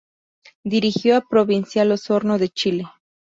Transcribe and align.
Dirigió 0.63 1.15
a 1.15 1.21
Provincial 1.29 1.91
Osorno 1.91 2.39
de 2.39 2.49
Chile. 2.49 2.85